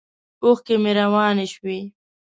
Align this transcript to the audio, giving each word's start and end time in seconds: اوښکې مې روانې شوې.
اوښکې 0.43 0.75
مې 0.83 0.91
روانې 0.99 1.45
شوې. 1.53 1.79